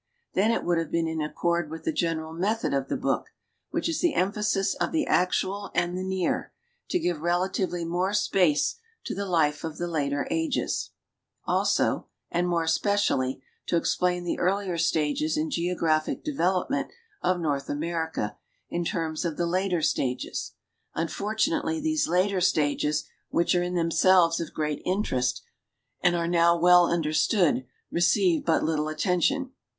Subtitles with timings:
[0.33, 3.27] Then it would have been in accord with the general method of the book,
[3.71, 6.51] whicli is the emphasis of the actual and the near,
[6.89, 10.89] to give relatively more space to the life of the later ages;
[11.45, 16.89] also, and more especially, to explain the earlier stages in geographic development
[17.21, 18.35] of North America
[18.71, 20.53] in terms of the later stages.
[20.95, 25.41] Unfortunately these later stages, which are in themselves of great inter est
[26.01, 29.51] and are now well understood, receive but little attention.